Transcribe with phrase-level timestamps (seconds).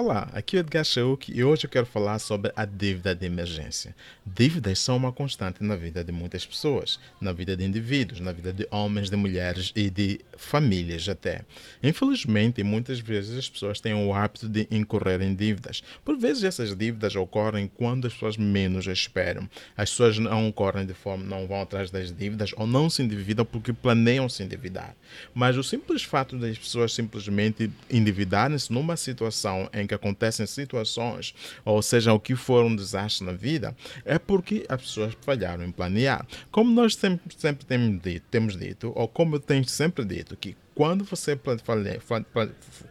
[0.00, 3.96] Olá, aqui é Edgar Shauk e hoje eu quero falar sobre a dívida de emergência.
[4.24, 8.52] Dívidas são uma constante na vida de muitas pessoas, na vida de indivíduos, na vida
[8.52, 11.40] de homens, de mulheres e de famílias até.
[11.82, 15.82] Infelizmente, muitas vezes as pessoas têm o hábito de incorrer em dívidas.
[16.04, 19.50] Por vezes essas dívidas ocorrem quando as pessoas menos esperam.
[19.76, 23.44] As pessoas não correm de forma, não vão atrás das dívidas ou não se endividam
[23.44, 24.94] porque planeiam se endividar.
[25.34, 31.82] Mas o simples fato das pessoas simplesmente endividarem-se numa situação em que acontecem situações, ou
[31.82, 36.26] seja, o que for um desastre na vida, é porque as pessoas falharam em planear.
[36.50, 40.56] Como nós sempre, sempre temos, dito, temos dito, ou como eu tenho sempre dito, que
[40.78, 41.36] quando você,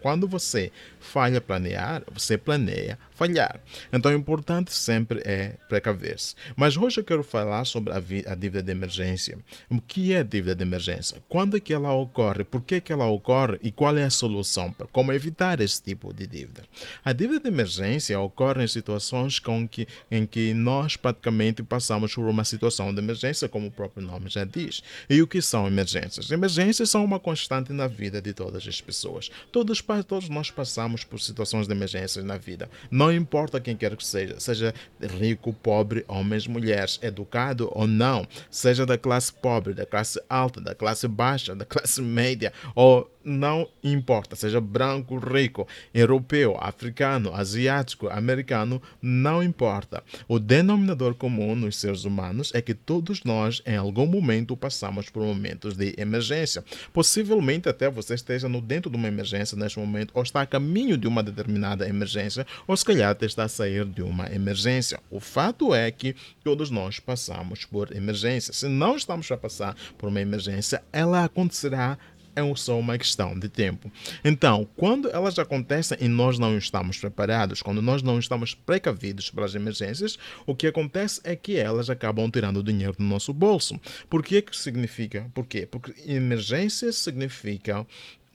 [0.02, 3.60] quando você falha planear, você planeia falhar.
[3.92, 6.36] Então, o importante sempre é precaver-se.
[6.56, 9.40] Mas hoje eu quero falar sobre a, a, dívida de emergência.
[9.70, 11.18] O que é a dívida de emergência?
[11.28, 12.44] Quando é que ela ocorre?
[12.44, 13.58] Por que, que ela ocorre?
[13.64, 16.64] E qual é a solução para como evitar esse tipo de dívida?
[17.04, 22.26] A dívida de emergência ocorre em situações com que, em que nós praticamente passamos por
[22.26, 24.84] uma situação de emergência, como o próprio nome já diz.
[25.10, 26.30] E o que são emergências?
[26.30, 29.30] Emergências são uma constante na vida de todas as pessoas.
[29.52, 32.70] Todos, todos nós passamos por situações de emergência na vida.
[32.92, 38.86] Não importa quem quer que seja, seja rico, pobre, homens, mulheres, educado ou não, seja
[38.86, 44.36] da classe pobre, da classe alta, da classe baixa, da classe média ou não importa,
[44.36, 50.02] seja branco, rico, europeu, africano, asiático, americano, não importa.
[50.28, 55.24] O denominador comum nos seres humanos é que todos nós, em algum momento, passamos por
[55.24, 56.64] momentos de emergência.
[56.94, 60.98] Possivelmente até você esteja no dentro de uma emergência neste momento, ou está a caminho
[60.98, 65.00] de uma determinada emergência, ou se calhar está a sair de uma emergência.
[65.12, 68.54] O fato é que todos nós passamos por emergência.
[68.54, 71.98] Se não estamos a passar por uma emergência, ela acontecerá
[72.38, 73.92] é só uma questão de tempo.
[74.24, 79.46] Então, quando elas acontecem e nós não estamos preparados, quando nós não estamos precavidos para
[79.46, 83.80] as emergências, o que acontece é que elas acabam tirando o dinheiro do nosso bolso.
[84.08, 85.30] Por que que significa?
[85.34, 85.66] Por quê?
[85.66, 87.86] Porque emergências significa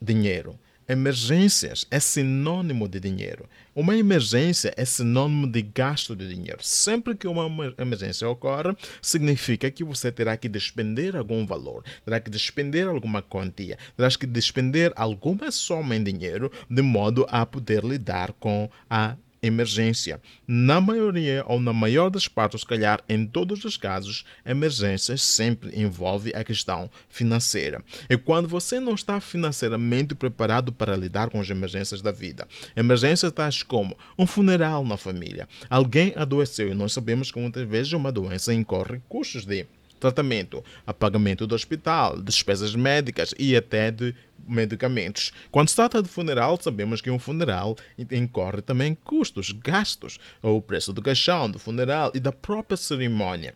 [0.01, 0.59] dinheiro.
[0.87, 3.47] Emergências é sinônimo de dinheiro.
[3.75, 6.59] Uma emergência é sinônimo de gasto de dinheiro.
[6.61, 12.29] Sempre que uma emergência ocorre, significa que você terá que despender algum valor, terá que
[12.29, 18.33] despender alguma quantia, terá que despender alguma soma em dinheiro de modo a poder lidar
[18.33, 20.21] com a emergência.
[20.47, 25.77] Na maioria ou na maior das partes, se calhar em todos os casos, emergências sempre
[25.79, 27.83] envolve a questão financeira.
[28.09, 33.31] E quando você não está financeiramente preparado para lidar com as emergências da vida, emergências
[33.31, 38.11] tais como um funeral na família, alguém adoeceu e nós sabemos que muitas vezes uma
[38.11, 39.65] doença incorre custos de
[40.03, 44.13] tratamento, a pagamento do hospital, despesas médicas e até de
[44.45, 45.31] medicamentos.
[45.49, 47.77] Quando se trata de funeral, sabemos que um funeral
[48.11, 53.55] incorre também custos, gastos, o preço do caixão, do funeral e da própria cerimônia.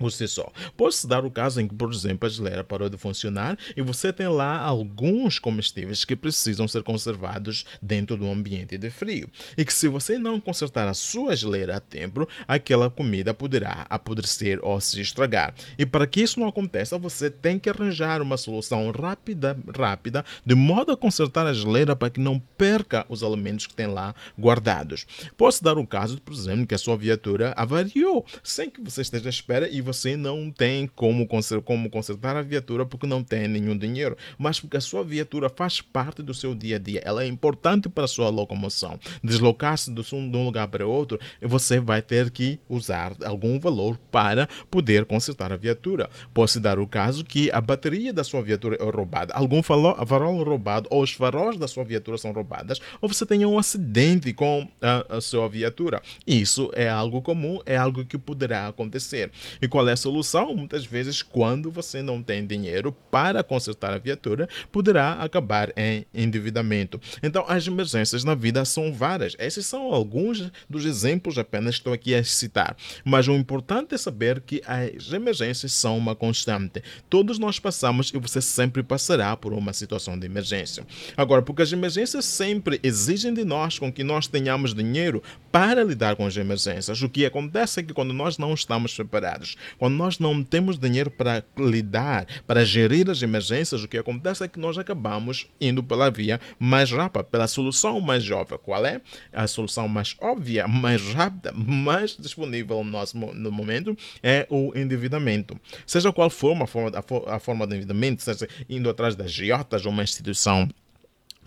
[0.00, 0.50] Você só.
[0.76, 4.12] Pode-se dar o caso em que, por exemplo, a geleira parou de funcionar e você
[4.12, 9.28] tem lá alguns comestíveis que precisam ser conservados dentro do ambiente de frio.
[9.56, 14.58] E que se você não consertar a sua geleira a tempo, aquela comida poderá apodrecer
[14.62, 15.54] ou se estragar.
[15.78, 20.54] E para que isso não aconteça, você tem que arranjar uma solução rápida, rápida, de
[20.54, 25.06] modo a consertar a geleira para que não perca os alimentos que tem lá guardados.
[25.36, 29.28] Pode-se dar o caso, por exemplo, que a sua viatura avariou sem que você esteja
[29.28, 31.26] à espera e você não tem como,
[31.64, 35.80] como consertar a viatura porque não tem nenhum dinheiro, mas porque a sua viatura faz
[35.80, 39.00] parte do seu dia a dia, ela é importante para a sua locomoção.
[39.24, 45.06] Deslocar-se de um lugar para outro, você vai ter que usar algum valor para poder
[45.06, 46.10] consertar a viatura.
[46.34, 50.86] Pode-se dar o caso que a bateria da sua viatura é roubada, algum farol roubado
[50.90, 55.16] ou os faróis da sua viatura são roubadas, ou você tenha um acidente com a,
[55.16, 56.02] a sua viatura.
[56.26, 59.30] Isso é algo comum, é algo que poderá acontecer.
[59.62, 60.56] E qual é a solução?
[60.56, 67.00] Muitas vezes, quando você não tem dinheiro para consertar a viatura, poderá acabar em endividamento.
[67.22, 69.36] Então, as emergências na vida são várias.
[69.38, 72.76] Esses são alguns dos exemplos apenas estou aqui a citar.
[73.04, 76.82] Mas o importante é saber que as emergências são uma constante.
[77.08, 80.84] Todos nós passamos e você sempre passará por uma situação de emergência.
[81.16, 85.22] Agora, porque as emergências sempre exigem de nós com que nós tenhamos dinheiro
[85.52, 87.00] para lidar com as emergências.
[87.00, 91.10] O que acontece é que quando nós não estamos preparados, quando nós não temos dinheiro
[91.10, 96.10] para lidar, para gerir as emergências, o que acontece é que nós acabamos indo pela
[96.10, 98.58] via mais rápida, pela solução mais óbvia.
[98.58, 99.00] Qual é?
[99.32, 105.58] A solução mais óbvia, mais rápida, mais disponível no nosso no momento é o endividamento.
[105.86, 109.92] Seja qual for a forma, a forma de endividamento, seja indo atrás das giotas ou
[109.92, 110.68] uma instituição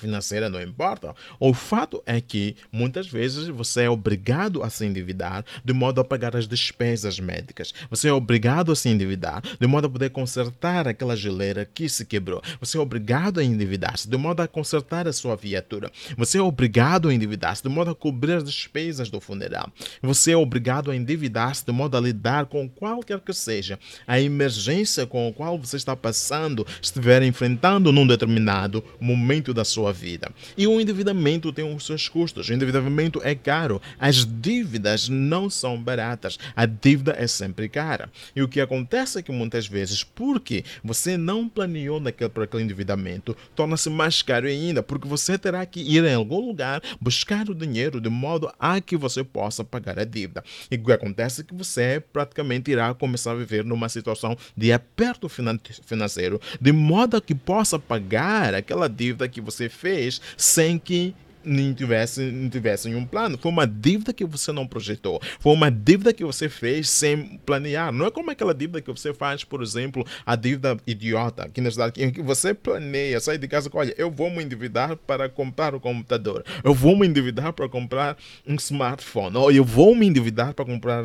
[0.01, 1.15] financeira, não importa.
[1.39, 6.03] O fato é que muitas vezes você é obrigado a se endividar de modo a
[6.03, 7.73] pagar as despesas médicas.
[7.89, 12.05] Você é obrigado a se endividar de modo a poder consertar aquela geleira que se
[12.05, 12.41] quebrou.
[12.59, 15.91] Você é obrigado a endividar-se de modo a consertar a sua viatura.
[16.17, 19.71] Você é obrigado a endividar-se de modo a cobrir as despesas do funeral.
[20.01, 25.05] Você é obrigado a endividar-se de modo a lidar com qualquer que seja a emergência
[25.05, 30.31] com a qual você está passando, estiver enfrentando num determinado momento da sua vida.
[30.57, 32.49] E o endividamento tem os seus custos.
[32.49, 33.81] O endividamento é caro.
[33.99, 36.37] As dívidas não são baratas.
[36.55, 38.09] A dívida é sempre cara.
[38.35, 42.63] E o que acontece é que muitas vezes, porque você não planeou naquele, para aquele
[42.63, 47.55] endividamento, torna-se mais caro ainda, porque você terá que ir em algum lugar buscar o
[47.55, 50.43] dinheiro de modo a que você possa pagar a dívida.
[50.69, 54.71] E o que acontece é que você praticamente irá começar a viver numa situação de
[54.71, 61.15] aperto financeiro, de modo a que possa pagar aquela dívida que você fez sem que
[61.43, 63.37] nem tivesse, não tivessem um plano.
[63.37, 65.21] Foi uma dívida que você não projetou.
[65.39, 67.91] Foi uma dívida que você fez sem planear.
[67.91, 71.69] Não é como aquela dívida que você faz, por exemplo, a dívida idiota, que na
[71.69, 75.73] verdade que você planeia, sai de casa com, olha, eu vou me endividar para comprar
[75.75, 76.43] o computador.
[76.63, 79.35] Eu vou me endividar para comprar um smartphone.
[79.37, 81.03] Ou eu vou me endividar para comprar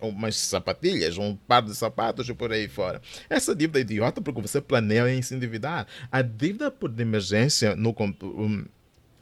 [0.00, 3.00] umas sapatilhas, um par de sapatos e por aí fora.
[3.28, 5.86] Essa dívida é idiota porque você planeia em se endividar.
[6.10, 8.64] A dívida por emergência no um,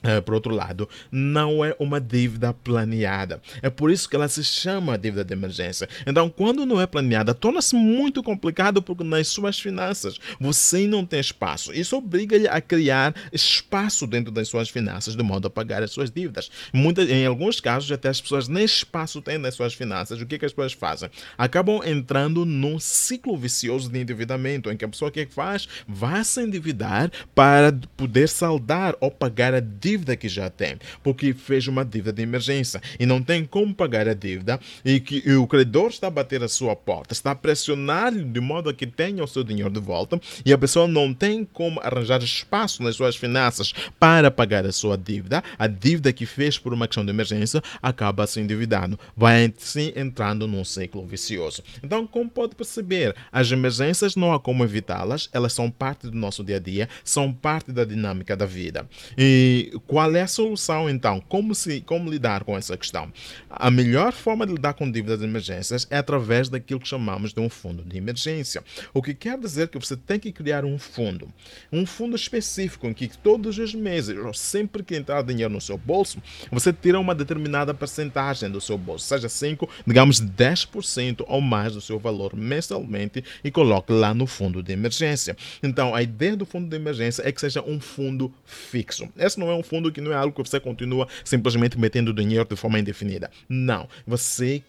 [0.03, 3.41] Uh, por outro lado, não é uma dívida planeada.
[3.61, 5.87] É por isso que ela se chama dívida de emergência.
[6.07, 11.21] Então, quando não é planeada, torna-se muito complicado porque nas suas finanças você não tem
[11.21, 11.71] espaço.
[11.75, 16.11] Isso obriga-lhe a criar espaço dentro das suas finanças de modo a pagar as suas
[16.11, 16.51] dívidas.
[16.73, 20.19] Muitas, em alguns casos, até as pessoas nem espaço têm nas suas finanças.
[20.19, 21.11] O que, que as pessoas fazem?
[21.37, 25.69] Acabam entrando num ciclo vicioso de endividamento em que a pessoa o que faz?
[25.87, 31.35] Vai se endividar para poder saldar ou pagar a dívida dívida que já tem, porque
[31.35, 35.35] fez uma dívida de emergência e não tem como pagar a dívida e que e
[35.35, 39.25] o credor está a bater a sua porta, está a pressionar de modo que tenha
[39.25, 43.17] o seu dinheiro de volta e a pessoa não tem como arranjar espaço nas suas
[43.17, 47.61] finanças para pagar a sua dívida, a dívida que fez por uma questão de emergência
[47.83, 51.65] acaba se endividando, vai se entrando num ciclo vicioso.
[51.83, 56.45] Então, como pode perceber, as emergências não há como evitá-las, elas são parte do nosso
[56.45, 58.89] dia a dia, são parte da dinâmica da vida.
[59.19, 61.21] E qual é a solução então?
[61.29, 63.13] Como, se, como lidar com essa questão?
[63.49, 67.41] A melhor forma de lidar com dívidas de emergências é através daquilo que chamamos de
[67.41, 68.63] um fundo de emergência.
[68.93, 71.29] O que quer dizer que você tem que criar um fundo.
[71.73, 75.77] Um fundo específico em que todos os meses, ou sempre que entrar dinheiro no seu
[75.77, 76.19] bolso,
[76.51, 81.81] você tira uma determinada percentagem do seu bolso, seja 5, digamos 10% ou mais do
[81.81, 85.37] seu valor mensalmente e coloque lá no fundo de emergência.
[85.63, 89.09] Então, a ideia do fundo de emergência é que seja um fundo fixo.
[89.17, 92.45] Esse não é um fundo que não é algo que você continua simplesmente metendo dinheiro
[92.45, 93.31] de forma indefinida.
[93.49, 93.89] Não.
[94.05, 94.65] Você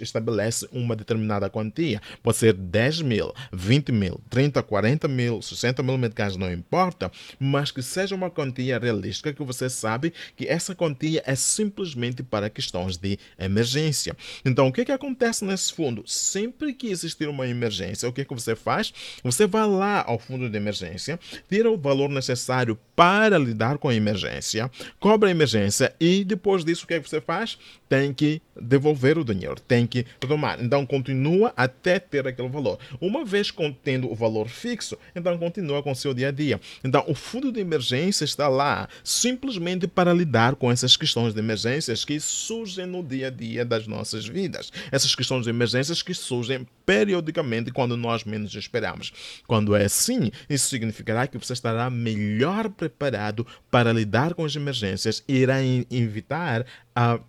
[0.00, 2.00] estabelece uma determinada quantia.
[2.22, 7.70] Pode ser 10 mil, 20 mil, 30, 40 mil, 60 mil meticais, não importa, mas
[7.70, 12.96] que seja uma quantia realística que você sabe que essa quantia é simplesmente para questões
[12.96, 14.16] de emergência.
[14.44, 16.02] Então, o que, que acontece nesse fundo?
[16.06, 18.92] Sempre que existir uma emergência, o que, que você faz?
[19.22, 21.18] Você vai lá ao fundo de emergência,
[21.48, 26.84] tira o valor necessário para lidar com a emergência, cobra a emergência e depois disso,
[26.84, 27.58] o que, que você faz?
[27.88, 30.62] Tem que devolver o dinheiro, tem que retomar.
[30.62, 32.78] Então continua até ter aquele valor.
[33.00, 36.60] Uma vez contendo o valor fixo, então continua com o seu dia a dia.
[36.84, 42.04] Então o fundo de emergência está lá simplesmente para lidar com essas questões de emergências
[42.04, 44.72] que surgem no dia a dia das nossas vidas.
[44.90, 49.12] Essas questões de emergências que surgem periodicamente quando nós menos esperamos.
[49.46, 55.22] Quando é assim, isso significará que você estará melhor preparado para lidar com as emergências
[55.28, 55.56] e irá
[55.90, 57.20] evitar a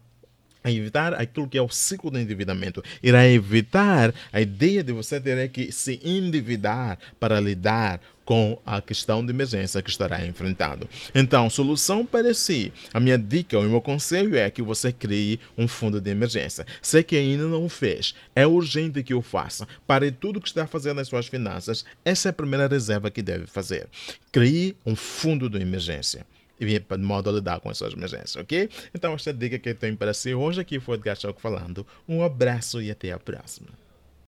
[0.69, 5.19] a evitar aquilo que é o ciclo do endividamento, irá evitar a ideia de você
[5.19, 7.99] ter que se endividar para lidar
[8.29, 10.87] com a questão de emergência que estará enfrentando.
[11.15, 12.71] Então, solução para si.
[12.93, 16.63] A minha dica, o meu conselho é que você crie um fundo de emergência.
[16.79, 19.67] Se que ainda não fez, é urgente que o faça.
[19.87, 21.83] Pare tudo que está fazendo nas suas finanças.
[22.05, 23.87] Essa é a primeira reserva que deve fazer.
[24.31, 26.23] Crie um fundo de emergência
[26.59, 28.69] de modo a lidar com as suas emergências, ok?
[28.93, 31.85] Então, esta dica que eu tenho para si hoje aqui foi Edgar Choco falando.
[32.07, 33.69] Um abraço e até a próxima.